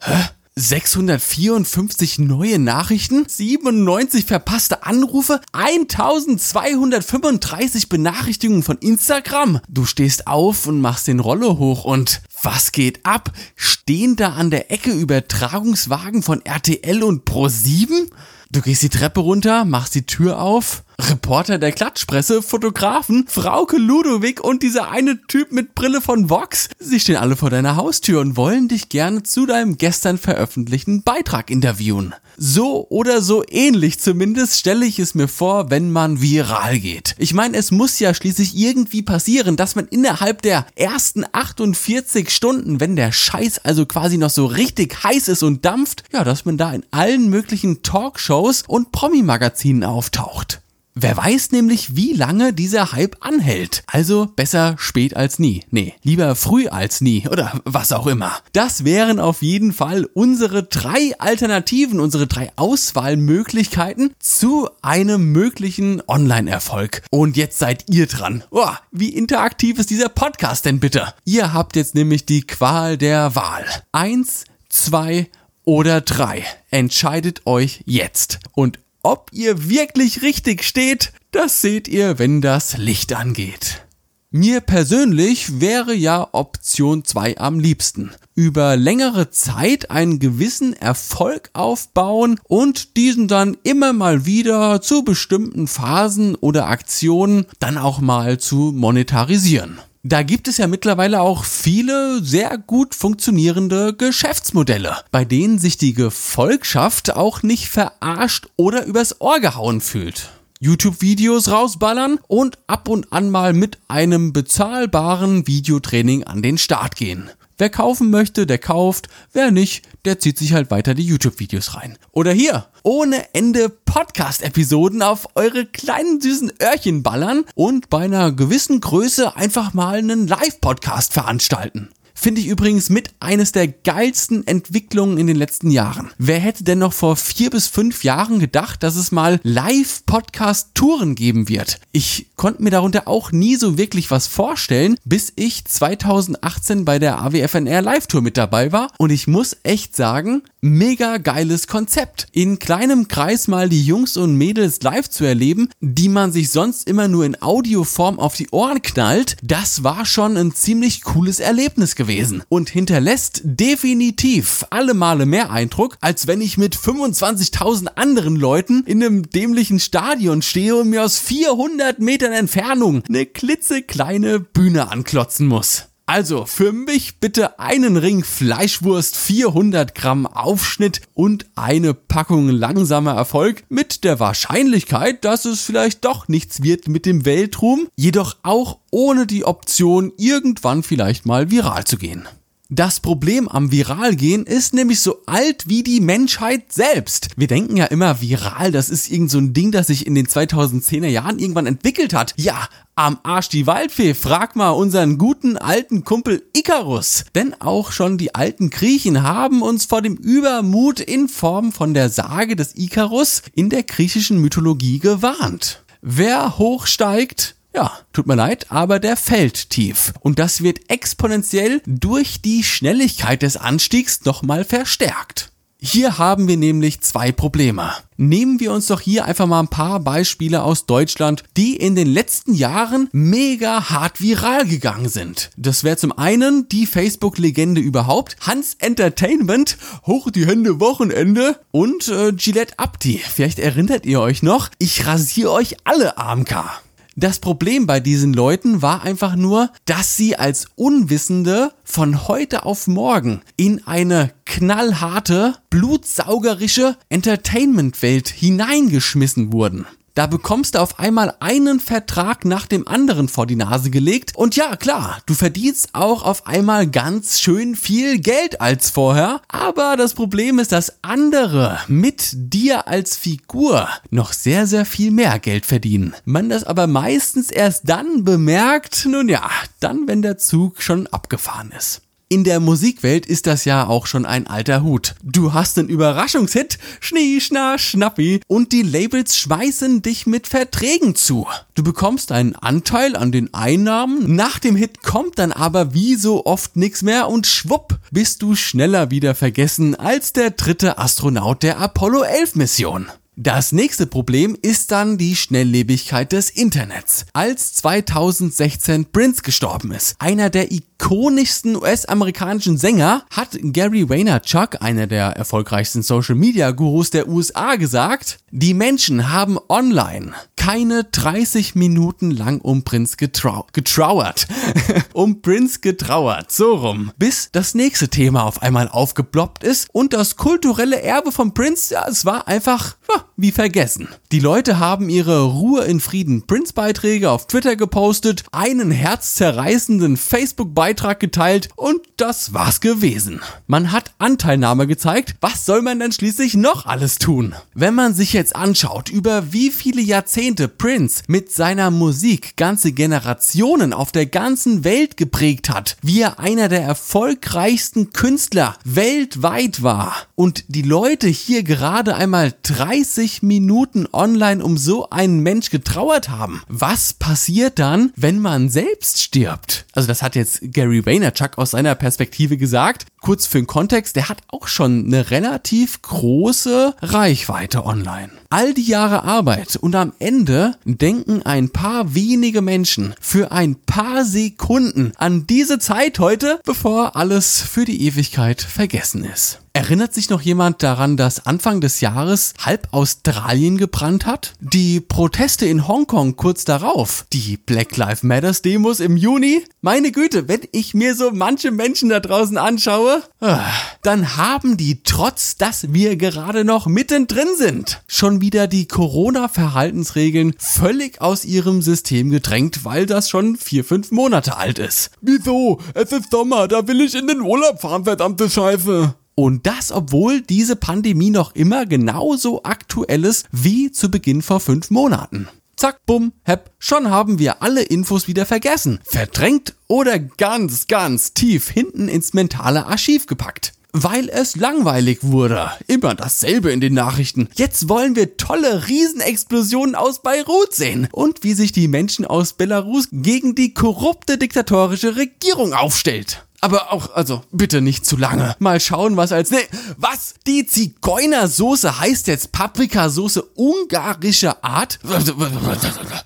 Hä? 0.00 0.28
654 0.56 2.20
neue 2.20 2.60
Nachrichten, 2.60 3.24
97 3.26 4.24
verpasste 4.24 4.84
Anrufe, 4.84 5.40
1235 5.50 7.88
Benachrichtigungen 7.88 8.62
von 8.62 8.78
Instagram. 8.78 9.58
Du 9.68 9.84
stehst 9.84 10.28
auf 10.28 10.68
und 10.68 10.80
machst 10.80 11.08
den 11.08 11.18
Rolle 11.18 11.58
hoch 11.58 11.84
und 11.84 12.22
was 12.40 12.70
geht 12.70 13.04
ab? 13.04 13.32
Stehen 13.56 14.14
da 14.14 14.34
an 14.34 14.52
der 14.52 14.70
Ecke 14.70 14.92
Übertragungswagen 14.92 16.22
von 16.22 16.40
RTL 16.46 17.02
und 17.02 17.28
Pro7? 17.28 18.08
Du 18.52 18.60
gehst 18.60 18.82
die 18.82 18.90
Treppe 18.90 19.18
runter, 19.18 19.64
machst 19.64 19.96
die 19.96 20.06
Tür 20.06 20.40
auf. 20.40 20.83
Reporter 21.00 21.58
der 21.58 21.72
Klatschpresse, 21.72 22.42
Fotografen, 22.42 23.26
Frauke 23.28 23.76
Ludowig 23.76 24.40
und 24.40 24.62
dieser 24.62 24.90
eine 24.90 25.20
Typ 25.26 25.52
mit 25.52 25.74
Brille 25.74 26.00
von 26.00 26.30
Vox. 26.30 26.68
Sie 26.78 27.00
stehen 27.00 27.16
alle 27.16 27.36
vor 27.36 27.50
deiner 27.50 27.76
Haustür 27.76 28.20
und 28.20 28.36
wollen 28.36 28.68
dich 28.68 28.88
gerne 28.88 29.22
zu 29.22 29.46
deinem 29.46 29.76
gestern 29.76 30.18
veröffentlichten 30.18 31.02
Beitrag 31.02 31.50
interviewen. 31.50 32.14
So 32.36 32.86
oder 32.90 33.22
so 33.22 33.44
ähnlich 33.48 34.00
zumindest 34.00 34.58
stelle 34.58 34.84
ich 34.86 34.98
es 34.98 35.14
mir 35.14 35.28
vor, 35.28 35.70
wenn 35.70 35.90
man 35.90 36.20
viral 36.20 36.78
geht. 36.78 37.14
Ich 37.18 37.32
meine, 37.32 37.56
es 37.56 37.70
muss 37.70 37.98
ja 37.98 38.12
schließlich 38.12 38.56
irgendwie 38.56 39.02
passieren, 39.02 39.56
dass 39.56 39.76
man 39.76 39.86
innerhalb 39.86 40.42
der 40.42 40.66
ersten 40.74 41.24
48 41.30 42.30
Stunden, 42.30 42.80
wenn 42.80 42.96
der 42.96 43.12
Scheiß 43.12 43.60
also 43.64 43.86
quasi 43.86 44.18
noch 44.18 44.30
so 44.30 44.46
richtig 44.46 45.04
heiß 45.04 45.28
ist 45.28 45.42
und 45.42 45.64
dampft, 45.64 46.04
ja, 46.12 46.24
dass 46.24 46.44
man 46.44 46.56
da 46.56 46.72
in 46.72 46.84
allen 46.90 47.28
möglichen 47.28 47.82
Talkshows 47.82 48.64
und 48.66 48.90
Promi-Magazinen 48.90 49.84
auftaucht. 49.84 50.60
Wer 50.96 51.16
weiß 51.16 51.50
nämlich, 51.50 51.96
wie 51.96 52.12
lange 52.12 52.52
dieser 52.52 52.92
Hype 52.92 53.16
anhält. 53.18 53.82
Also 53.88 54.26
besser 54.36 54.76
spät 54.78 55.16
als 55.16 55.40
nie. 55.40 55.64
Nee, 55.72 55.94
lieber 56.04 56.36
früh 56.36 56.68
als 56.68 57.00
nie 57.00 57.26
oder 57.28 57.60
was 57.64 57.90
auch 57.90 58.06
immer. 58.06 58.30
Das 58.52 58.84
wären 58.84 59.18
auf 59.18 59.42
jeden 59.42 59.72
Fall 59.72 60.04
unsere 60.14 60.62
drei 60.62 61.18
Alternativen, 61.18 61.98
unsere 61.98 62.28
drei 62.28 62.52
Auswahlmöglichkeiten 62.54 64.14
zu 64.20 64.68
einem 64.82 65.32
möglichen 65.32 66.00
Online-Erfolg. 66.06 67.02
Und 67.10 67.36
jetzt 67.36 67.58
seid 67.58 67.90
ihr 67.90 68.06
dran. 68.06 68.44
Oh, 68.52 68.70
wie 68.92 69.08
interaktiv 69.08 69.80
ist 69.80 69.90
dieser 69.90 70.08
Podcast 70.08 70.64
denn 70.64 70.78
bitte? 70.78 71.12
Ihr 71.24 71.52
habt 71.52 71.74
jetzt 71.74 71.96
nämlich 71.96 72.24
die 72.24 72.42
Qual 72.42 72.96
der 72.96 73.34
Wahl. 73.34 73.64
Eins, 73.90 74.44
zwei 74.68 75.28
oder 75.64 76.00
drei. 76.02 76.44
Entscheidet 76.70 77.46
euch 77.46 77.82
jetzt. 77.84 78.38
Und 78.52 78.78
ob 79.04 79.30
ihr 79.32 79.68
wirklich 79.68 80.22
richtig 80.22 80.64
steht, 80.64 81.12
das 81.30 81.60
seht 81.60 81.86
ihr, 81.86 82.18
wenn 82.18 82.40
das 82.40 82.76
Licht 82.78 83.12
angeht. 83.12 83.84
Mir 84.30 84.60
persönlich 84.60 85.60
wäre 85.60 85.94
ja 85.94 86.26
Option 86.32 87.04
2 87.04 87.38
am 87.38 87.60
liebsten. 87.60 88.10
Über 88.34 88.76
längere 88.76 89.30
Zeit 89.30 89.92
einen 89.92 90.18
gewissen 90.18 90.72
Erfolg 90.72 91.50
aufbauen 91.52 92.40
und 92.48 92.96
diesen 92.96 93.28
dann 93.28 93.56
immer 93.62 93.92
mal 93.92 94.26
wieder 94.26 94.82
zu 94.82 95.04
bestimmten 95.04 95.68
Phasen 95.68 96.34
oder 96.34 96.66
Aktionen 96.66 97.46
dann 97.60 97.78
auch 97.78 98.00
mal 98.00 98.38
zu 98.38 98.72
monetarisieren. 98.74 99.78
Da 100.06 100.22
gibt 100.22 100.48
es 100.48 100.58
ja 100.58 100.66
mittlerweile 100.66 101.22
auch 101.22 101.44
viele 101.44 102.22
sehr 102.22 102.58
gut 102.58 102.94
funktionierende 102.94 103.94
Geschäftsmodelle, 103.94 104.98
bei 105.10 105.24
denen 105.24 105.58
sich 105.58 105.78
die 105.78 105.94
Gefolgschaft 105.94 107.16
auch 107.16 107.42
nicht 107.42 107.70
verarscht 107.70 108.48
oder 108.56 108.84
übers 108.84 109.22
Ohr 109.22 109.40
gehauen 109.40 109.80
fühlt. 109.80 110.28
YouTube-Videos 110.60 111.50
rausballern 111.50 112.18
und 112.28 112.58
ab 112.66 112.90
und 112.90 113.14
an 113.14 113.30
mal 113.30 113.54
mit 113.54 113.78
einem 113.88 114.34
bezahlbaren 114.34 115.46
Videotraining 115.46 116.24
an 116.24 116.42
den 116.42 116.58
Start 116.58 116.96
gehen. 116.96 117.30
Wer 117.56 117.70
kaufen 117.70 118.10
möchte, 118.10 118.46
der 118.46 118.58
kauft. 118.58 119.08
Wer 119.32 119.52
nicht, 119.52 119.86
der 120.04 120.18
zieht 120.18 120.38
sich 120.38 120.54
halt 120.54 120.72
weiter 120.72 120.94
die 120.94 121.04
YouTube-Videos 121.04 121.76
rein. 121.76 121.98
Oder 122.10 122.32
hier, 122.32 122.66
ohne 122.82 123.32
Ende 123.32 123.68
Podcast-Episoden 123.68 125.02
auf 125.02 125.28
eure 125.36 125.64
kleinen 125.64 126.20
süßen 126.20 126.52
Öhrchen 126.60 127.04
ballern 127.04 127.44
und 127.54 127.90
bei 127.90 128.04
einer 128.04 128.32
gewissen 128.32 128.80
Größe 128.80 129.36
einfach 129.36 129.72
mal 129.72 129.98
einen 129.98 130.26
Live-Podcast 130.26 131.12
veranstalten. 131.12 131.90
Finde 132.14 132.40
ich 132.40 132.46
übrigens 132.46 132.90
mit 132.90 133.10
eines 133.20 133.52
der 133.52 133.68
geilsten 133.68 134.46
Entwicklungen 134.46 135.18
in 135.18 135.26
den 135.26 135.36
letzten 135.36 135.70
Jahren. 135.70 136.10
Wer 136.16 136.38
hätte 136.38 136.64
denn 136.64 136.78
noch 136.78 136.92
vor 136.92 137.16
vier 137.16 137.50
bis 137.50 137.66
fünf 137.66 138.04
Jahren 138.04 138.38
gedacht, 138.38 138.82
dass 138.82 138.96
es 138.96 139.12
mal 139.12 139.40
Live-Podcast-Touren 139.42 141.16
geben 141.16 141.48
wird? 141.48 141.80
Ich 141.92 142.28
konnte 142.36 142.62
mir 142.62 142.70
darunter 142.70 143.08
auch 143.08 143.32
nie 143.32 143.56
so 143.56 143.76
wirklich 143.76 144.10
was 144.10 144.26
vorstellen, 144.26 144.96
bis 145.04 145.32
ich 145.36 145.64
2018 145.64 146.84
bei 146.84 146.98
der 146.98 147.20
AWFNR 147.20 147.82
Live-Tour 147.82 148.22
mit 148.22 148.36
dabei 148.36 148.72
war. 148.72 148.90
Und 148.98 149.10
ich 149.10 149.26
muss 149.26 149.56
echt 149.64 149.96
sagen, 149.96 150.42
mega 150.64 151.18
geiles 151.18 151.66
Konzept. 151.66 152.26
In 152.32 152.58
kleinem 152.58 153.06
Kreis 153.06 153.48
mal 153.48 153.68
die 153.68 153.84
Jungs 153.84 154.16
und 154.16 154.36
Mädels 154.36 154.80
live 154.82 155.10
zu 155.10 155.24
erleben, 155.24 155.68
die 155.80 156.08
man 156.08 156.32
sich 156.32 156.50
sonst 156.50 156.88
immer 156.88 157.06
nur 157.06 157.26
in 157.26 157.40
Audioform 157.42 158.18
auf 158.18 158.34
die 158.34 158.48
Ohren 158.50 158.80
knallt, 158.80 159.36
das 159.42 159.84
war 159.84 160.06
schon 160.06 160.38
ein 160.38 160.54
ziemlich 160.54 161.02
cooles 161.02 161.38
Erlebnis 161.38 161.96
gewesen 161.96 162.42
und 162.48 162.70
hinterlässt 162.70 163.42
definitiv 163.44 164.64
alle 164.70 164.94
Male 164.94 165.26
mehr 165.26 165.50
Eindruck, 165.50 165.98
als 166.00 166.26
wenn 166.26 166.40
ich 166.40 166.56
mit 166.56 166.74
25.000 166.76 167.88
anderen 167.96 168.36
Leuten 168.36 168.84
in 168.86 169.04
einem 169.04 169.28
dämlichen 169.30 169.78
Stadion 169.78 170.40
stehe 170.40 170.76
und 170.76 170.88
mir 170.88 171.04
aus 171.04 171.18
400 171.18 171.98
Metern 171.98 172.32
Entfernung 172.32 173.02
eine 173.06 173.26
klitzekleine 173.26 174.40
Bühne 174.40 174.90
anklotzen 174.90 175.46
muss. 175.46 175.88
Also 176.06 176.44
für 176.44 176.72
mich 176.72 177.18
bitte 177.18 177.58
einen 177.58 177.96
Ring 177.96 178.24
Fleischwurst, 178.24 179.16
400 179.16 179.94
Gramm 179.94 180.26
Aufschnitt 180.26 181.00
und 181.14 181.46
eine 181.54 181.94
Packung 181.94 182.50
langsamer 182.50 183.14
Erfolg 183.14 183.64
mit 183.70 184.04
der 184.04 184.20
Wahrscheinlichkeit, 184.20 185.24
dass 185.24 185.46
es 185.46 185.62
vielleicht 185.62 186.04
doch 186.04 186.28
nichts 186.28 186.62
wird 186.62 186.88
mit 186.88 187.06
dem 187.06 187.24
Weltruhm, 187.24 187.88
jedoch 187.96 188.36
auch 188.42 188.80
ohne 188.90 189.26
die 189.26 189.46
Option 189.46 190.12
irgendwann 190.18 190.82
vielleicht 190.82 191.24
mal 191.24 191.50
viral 191.50 191.84
zu 191.84 191.96
gehen. 191.96 192.28
Das 192.76 192.98
Problem 192.98 193.48
am 193.48 193.70
Viralgehen 193.70 194.44
ist 194.46 194.74
nämlich 194.74 194.98
so 194.98 195.22
alt 195.26 195.68
wie 195.68 195.84
die 195.84 196.00
Menschheit 196.00 196.72
selbst. 196.72 197.28
Wir 197.36 197.46
denken 197.46 197.76
ja 197.76 197.84
immer, 197.84 198.20
viral, 198.20 198.72
das 198.72 198.90
ist 198.90 199.12
irgend 199.12 199.30
so 199.30 199.38
ein 199.38 199.52
Ding, 199.52 199.70
das 199.70 199.86
sich 199.86 200.08
in 200.08 200.16
den 200.16 200.26
2010er 200.26 201.06
Jahren 201.06 201.38
irgendwann 201.38 201.66
entwickelt 201.66 202.14
hat. 202.14 202.34
Ja, 202.36 202.68
am 202.96 203.20
Arsch 203.22 203.48
die 203.48 203.68
Waldfee, 203.68 204.14
frag 204.14 204.56
mal 204.56 204.70
unseren 204.70 205.18
guten 205.18 205.56
alten 205.56 206.02
Kumpel 206.02 206.42
Icarus. 206.52 207.26
Denn 207.36 207.54
auch 207.60 207.92
schon 207.92 208.18
die 208.18 208.34
alten 208.34 208.70
Griechen 208.70 209.22
haben 209.22 209.62
uns 209.62 209.84
vor 209.84 210.02
dem 210.02 210.16
Übermut 210.16 210.98
in 210.98 211.28
Form 211.28 211.70
von 211.70 211.94
der 211.94 212.08
Sage 212.10 212.56
des 212.56 212.74
Icarus 212.74 213.42
in 213.54 213.70
der 213.70 213.84
griechischen 213.84 214.40
Mythologie 214.40 214.98
gewarnt. 214.98 215.84
Wer 216.02 216.58
hochsteigt, 216.58 217.53
ja, 217.74 217.92
tut 218.12 218.26
mir 218.26 218.36
leid, 218.36 218.66
aber 218.70 219.00
der 219.00 219.16
fällt 219.16 219.70
tief. 219.70 220.14
Und 220.20 220.38
das 220.38 220.62
wird 220.62 220.90
exponentiell 220.90 221.82
durch 221.86 222.40
die 222.40 222.62
Schnelligkeit 222.62 223.42
des 223.42 223.56
Anstiegs 223.56 224.24
nochmal 224.24 224.64
verstärkt. 224.64 225.50
Hier 225.86 226.16
haben 226.16 226.48
wir 226.48 226.56
nämlich 226.56 227.02
zwei 227.02 227.30
Probleme. 227.30 227.92
Nehmen 228.16 228.58
wir 228.58 228.72
uns 228.72 228.86
doch 228.86 229.02
hier 229.02 229.26
einfach 229.26 229.46
mal 229.46 229.60
ein 229.60 229.68
paar 229.68 230.00
Beispiele 230.00 230.62
aus 230.62 230.86
Deutschland, 230.86 231.42
die 231.58 231.76
in 231.76 231.94
den 231.94 232.06
letzten 232.06 232.54
Jahren 232.54 233.10
mega 233.12 233.90
hart 233.90 234.18
viral 234.18 234.66
gegangen 234.66 235.10
sind. 235.10 235.50
Das 235.58 235.84
wäre 235.84 235.98
zum 235.98 236.16
einen 236.16 236.68
die 236.70 236.86
Facebook-Legende 236.86 237.82
überhaupt, 237.82 238.36
Hans 238.40 238.76
Entertainment, 238.78 239.76
hoch 240.06 240.30
die 240.30 240.46
Hände 240.46 240.80
Wochenende 240.80 241.60
und 241.70 242.08
äh, 242.08 242.32
Gillette 242.32 242.78
Abdi. 242.78 243.18
Vielleicht 243.18 243.58
erinnert 243.58 244.06
ihr 244.06 244.22
euch 244.22 244.42
noch, 244.42 244.70
ich 244.78 245.06
rasiere 245.06 245.52
euch 245.52 245.76
alle 245.84 246.16
AMK. 246.16 246.82
Das 247.16 247.38
Problem 247.38 247.86
bei 247.86 248.00
diesen 248.00 248.32
Leuten 248.32 248.82
war 248.82 249.04
einfach 249.04 249.36
nur, 249.36 249.70
dass 249.84 250.16
sie 250.16 250.36
als 250.36 250.66
Unwissende 250.74 251.72
von 251.84 252.26
heute 252.26 252.64
auf 252.64 252.88
morgen 252.88 253.42
in 253.56 253.86
eine 253.86 254.32
knallharte, 254.46 255.54
blutsaugerische 255.70 256.96
Entertainment-Welt 257.10 258.28
hineingeschmissen 258.28 259.52
wurden. 259.52 259.86
Da 260.14 260.28
bekommst 260.28 260.76
du 260.76 260.78
auf 260.78 261.00
einmal 261.00 261.34
einen 261.40 261.80
Vertrag 261.80 262.44
nach 262.44 262.66
dem 262.66 262.86
anderen 262.86 263.26
vor 263.26 263.48
die 263.48 263.56
Nase 263.56 263.90
gelegt. 263.90 264.30
Und 264.36 264.54
ja, 264.54 264.76
klar, 264.76 265.20
du 265.26 265.34
verdienst 265.34 265.88
auch 265.92 266.22
auf 266.22 266.46
einmal 266.46 266.86
ganz 266.86 267.40
schön 267.40 267.74
viel 267.74 268.20
Geld 268.20 268.60
als 268.60 268.90
vorher. 268.90 269.40
Aber 269.48 269.96
das 269.96 270.14
Problem 270.14 270.60
ist, 270.60 270.70
dass 270.70 271.02
andere 271.02 271.80
mit 271.88 272.30
dir 272.32 272.86
als 272.86 273.16
Figur 273.16 273.88
noch 274.10 274.32
sehr, 274.32 274.68
sehr 274.68 274.84
viel 274.84 275.10
mehr 275.10 275.40
Geld 275.40 275.66
verdienen. 275.66 276.14
Man 276.24 276.48
das 276.48 276.62
aber 276.62 276.86
meistens 276.86 277.50
erst 277.50 277.88
dann 277.88 278.22
bemerkt, 278.22 279.06
nun 279.06 279.28
ja, 279.28 279.50
dann, 279.80 280.06
wenn 280.06 280.22
der 280.22 280.38
Zug 280.38 280.80
schon 280.80 281.08
abgefahren 281.08 281.72
ist. 281.76 282.03
In 282.34 282.42
der 282.42 282.58
Musikwelt 282.58 283.26
ist 283.26 283.46
das 283.46 283.64
ja 283.64 283.86
auch 283.86 284.08
schon 284.08 284.26
ein 284.26 284.48
alter 284.48 284.82
Hut. 284.82 285.14
Du 285.22 285.52
hast 285.52 285.78
einen 285.78 285.88
Überraschungshit, 285.88 286.80
Schnee, 286.98 287.38
Schna, 287.38 287.78
Schnappi, 287.78 288.40
und 288.48 288.72
die 288.72 288.82
Labels 288.82 289.38
schmeißen 289.38 290.02
dich 290.02 290.26
mit 290.26 290.48
Verträgen 290.48 291.14
zu. 291.14 291.46
Du 291.76 291.84
bekommst 291.84 292.32
einen 292.32 292.56
Anteil 292.56 293.14
an 293.14 293.30
den 293.30 293.54
Einnahmen, 293.54 294.34
nach 294.34 294.58
dem 294.58 294.74
Hit 294.74 295.04
kommt 295.04 295.38
dann 295.38 295.52
aber 295.52 295.94
wie 295.94 296.16
so 296.16 296.44
oft 296.44 296.74
nichts 296.74 297.02
mehr 297.02 297.28
und 297.28 297.46
schwupp 297.46 298.00
bist 298.10 298.42
du 298.42 298.56
schneller 298.56 299.12
wieder 299.12 299.36
vergessen 299.36 299.94
als 299.94 300.32
der 300.32 300.50
dritte 300.50 300.98
Astronaut 300.98 301.62
der 301.62 301.78
Apollo 301.78 302.24
11 302.24 302.56
Mission. 302.56 303.06
Das 303.36 303.72
nächste 303.72 304.06
Problem 304.06 304.56
ist 304.62 304.92
dann 304.92 305.18
die 305.18 305.34
Schnelllebigkeit 305.34 306.30
des 306.30 306.50
Internets. 306.50 307.26
Als 307.32 307.74
2016 307.74 309.06
Prince 309.06 309.42
gestorben 309.42 309.90
ist, 309.90 310.14
einer 310.20 310.50
der 310.50 310.70
ikonischsten 310.70 311.74
US-amerikanischen 311.74 312.78
Sänger, 312.78 313.24
hat 313.30 313.58
Gary 313.60 314.08
Vaynerchuk, 314.08 314.80
einer 314.82 315.08
der 315.08 315.30
erfolgreichsten 315.30 316.04
Social-Media-Gurus 316.04 317.10
der 317.10 317.26
USA, 317.26 317.74
gesagt, 317.74 318.38
die 318.56 318.72
Menschen 318.72 319.32
haben 319.32 319.58
online 319.68 320.32
keine 320.64 321.04
30 321.04 321.74
Minuten 321.74 322.30
lang 322.30 322.58
um 322.58 322.84
Prince 322.84 323.18
getrau 323.18 323.66
getrauert. 323.72 324.46
um 325.12 325.42
Prince 325.42 325.80
getrauert. 325.80 326.50
So 326.50 326.76
rum. 326.76 327.12
Bis 327.18 327.50
das 327.52 327.74
nächste 327.74 328.08
Thema 328.08 328.44
auf 328.44 328.62
einmal 328.62 328.88
aufgeploppt 328.88 329.62
ist 329.62 329.88
und 329.92 330.14
das 330.14 330.36
kulturelle 330.36 331.02
Erbe 331.02 331.32
von 331.32 331.52
Prince, 331.52 331.92
ja, 331.92 332.06
es 332.08 332.24
war 332.24 332.48
einfach 332.48 332.96
ja, 333.12 333.24
wie 333.36 333.52
vergessen. 333.52 334.08
Die 334.32 334.40
Leute 334.40 334.78
haben 334.78 335.10
ihre 335.10 335.42
Ruhe 335.42 335.84
in 335.84 336.00
Frieden 336.00 336.46
Prince-Beiträge 336.46 337.30
auf 337.30 337.46
Twitter 337.46 337.76
gepostet, 337.76 338.44
einen 338.52 338.90
herzzerreißenden 338.90 340.16
Facebook-Beitrag 340.16 341.20
geteilt 341.20 341.68
und 341.76 342.00
das 342.16 342.54
war's 342.54 342.80
gewesen. 342.80 343.40
Man 343.66 343.92
hat 343.92 344.14
Anteilnahme 344.18 344.86
gezeigt, 344.86 345.36
was 345.42 345.66
soll 345.66 345.82
man 345.82 345.98
denn 345.98 346.12
schließlich 346.12 346.54
noch 346.54 346.86
alles 346.86 347.16
tun? 347.16 347.54
Wenn 347.74 347.94
man 347.94 348.14
sich 348.14 348.32
jetzt 348.32 348.43
anschaut, 348.52 349.10
über 349.10 349.52
wie 349.52 349.70
viele 349.70 350.00
Jahrzehnte 350.00 350.24
Jahrzehnte 350.24 350.68
Prince 350.68 351.22
mit 351.26 351.52
seiner 351.52 351.90
Musik 351.90 352.56
ganze 352.56 352.92
Generationen 352.92 353.92
auf 353.92 354.10
der 354.10 354.26
ganzen 354.26 354.82
Welt 354.82 355.16
geprägt 355.16 355.68
hat, 355.68 355.96
wie 356.02 356.22
er 356.22 356.38
einer 356.38 356.68
der 356.68 356.82
erfolgreichsten 356.82 358.12
Künstler 358.12 358.76
weltweit 358.84 359.82
war, 359.82 360.14
und 360.34 360.64
die 360.68 360.82
Leute 360.82 361.28
hier 361.28 361.62
gerade 361.62 362.14
einmal 362.16 362.54
30 362.62 363.42
Minuten 363.42 364.06
online 364.12 364.64
um 364.64 364.76
so 364.76 365.10
einen 365.10 365.40
Mensch 365.40 365.70
getrauert 365.70 366.30
haben, 366.30 366.62
was 366.68 367.12
passiert 367.12 367.78
dann, 367.78 368.12
wenn 368.16 368.40
man 368.40 368.68
selbst 368.68 369.20
stirbt? 369.20 369.86
Also 369.92 370.08
das 370.08 370.22
hat 370.22 370.36
jetzt 370.36 370.60
Gary 370.72 371.04
Vaynerchuk 371.04 371.58
aus 371.58 371.72
seiner 371.72 371.94
Perspektive 371.94 372.56
gesagt. 372.56 373.06
Kurz 373.24 373.46
für 373.46 373.56
den 373.56 373.66
Kontext, 373.66 374.16
der 374.16 374.28
hat 374.28 374.42
auch 374.48 374.68
schon 374.68 375.06
eine 375.06 375.30
relativ 375.30 376.02
große 376.02 376.94
Reichweite 377.00 377.86
online. 377.86 378.30
All 378.50 378.74
die 378.74 378.84
Jahre 378.84 379.24
Arbeit 379.24 379.76
und 379.76 379.96
am 379.96 380.12
Ende 380.18 380.76
denken 380.84 381.40
ein 381.40 381.70
paar 381.70 382.14
wenige 382.14 382.60
Menschen 382.60 383.14
für 383.22 383.50
ein 383.50 383.76
paar 383.76 384.26
Sekunden 384.26 385.12
an 385.16 385.46
diese 385.46 385.78
Zeit 385.78 386.18
heute, 386.18 386.60
bevor 386.66 387.16
alles 387.16 387.62
für 387.62 387.86
die 387.86 388.02
Ewigkeit 388.02 388.60
vergessen 388.60 389.24
ist. 389.24 389.63
Erinnert 389.76 390.14
sich 390.14 390.30
noch 390.30 390.40
jemand 390.40 390.84
daran, 390.84 391.16
dass 391.16 391.46
Anfang 391.46 391.80
des 391.80 392.00
Jahres 392.00 392.54
halb 392.64 392.86
Australien 392.92 393.76
gebrannt 393.76 394.24
hat? 394.24 394.52
Die 394.60 395.00
Proteste 395.00 395.66
in 395.66 395.88
Hongkong 395.88 396.36
kurz 396.36 396.64
darauf? 396.64 397.26
Die 397.32 397.56
Black 397.56 397.96
Lives 397.96 398.22
Matters 398.22 398.62
Demos 398.62 399.00
im 399.00 399.16
Juni? 399.16 399.64
Meine 399.80 400.12
Güte, 400.12 400.46
wenn 400.46 400.60
ich 400.70 400.94
mir 400.94 401.16
so 401.16 401.32
manche 401.32 401.72
Menschen 401.72 402.08
da 402.08 402.20
draußen 402.20 402.56
anschaue, 402.56 403.24
ah, 403.40 403.64
dann 404.02 404.36
haben 404.36 404.76
die 404.76 405.02
trotz, 405.02 405.56
dass 405.56 405.92
wir 405.92 406.14
gerade 406.14 406.64
noch 406.64 406.86
mittendrin 406.86 407.56
sind, 407.58 408.00
schon 408.06 408.40
wieder 408.40 408.68
die 408.68 408.86
Corona-Verhaltensregeln 408.86 410.54
völlig 410.56 411.20
aus 411.20 411.44
ihrem 411.44 411.82
System 411.82 412.30
gedrängt, 412.30 412.84
weil 412.84 413.06
das 413.06 413.28
schon 413.28 413.56
vier, 413.56 413.84
fünf 413.84 414.12
Monate 414.12 414.56
alt 414.56 414.78
ist. 414.78 415.10
Wieso? 415.20 415.80
Es 415.94 416.12
ist 416.12 416.30
Sommer, 416.30 416.68
da 416.68 416.86
will 416.86 417.00
ich 417.00 417.16
in 417.16 417.26
den 417.26 417.40
Urlaub 417.40 417.80
fahren, 417.80 418.04
verdammte 418.04 418.48
Scheiße. 418.48 419.16
Und 419.34 419.66
das, 419.66 419.90
obwohl 419.90 420.40
diese 420.40 420.76
Pandemie 420.76 421.30
noch 421.30 421.54
immer 421.54 421.86
genauso 421.86 422.62
aktuell 422.62 423.24
ist 423.24 423.46
wie 423.50 423.90
zu 423.90 424.10
Beginn 424.10 424.42
vor 424.42 424.60
fünf 424.60 424.90
Monaten. 424.90 425.48
Zack, 425.76 426.06
bumm, 426.06 426.32
hepp, 426.44 426.70
schon 426.78 427.10
haben 427.10 427.38
wir 427.40 427.62
alle 427.62 427.82
Infos 427.82 428.28
wieder 428.28 428.46
vergessen, 428.46 429.00
verdrängt 429.04 429.74
oder 429.88 430.18
ganz, 430.20 430.86
ganz 430.86 431.34
tief 431.34 431.68
hinten 431.68 432.08
ins 432.08 432.32
mentale 432.32 432.86
Archiv 432.86 433.26
gepackt. 433.26 433.72
Weil 433.96 434.28
es 434.28 434.56
langweilig 434.56 435.18
wurde. 435.22 435.70
Immer 435.86 436.16
dasselbe 436.16 436.72
in 436.72 436.80
den 436.80 436.94
Nachrichten. 436.94 437.48
Jetzt 437.54 437.88
wollen 437.88 438.16
wir 438.16 438.36
tolle 438.36 438.88
Riesenexplosionen 438.88 439.94
aus 439.94 440.20
Beirut 440.20 440.74
sehen. 440.74 441.06
Und 441.12 441.44
wie 441.44 441.54
sich 441.54 441.70
die 441.70 441.86
Menschen 441.86 442.24
aus 442.24 442.54
Belarus 442.54 443.06
gegen 443.12 443.54
die 443.54 443.72
korrupte 443.72 444.36
diktatorische 444.36 445.14
Regierung 445.14 445.74
aufstellt. 445.74 446.43
Aber 446.64 446.94
auch, 446.94 447.14
also, 447.14 447.42
bitte 447.52 447.82
nicht 447.82 448.06
zu 448.06 448.16
lange. 448.16 448.56
Mal 448.58 448.80
schauen, 448.80 449.18
was 449.18 449.32
als, 449.32 449.50
nee, 449.50 449.58
was? 449.98 450.32
Die 450.46 450.66
Zigeunersoße 450.66 452.00
heißt 452.00 452.26
jetzt 452.26 452.52
Paprikasoße 452.52 453.42
ungarischer 453.54 454.64
Art? 454.64 454.98